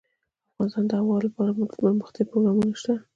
[0.53, 2.93] افغانستان کې د هوا لپاره دپرمختیا پروګرامونه شته.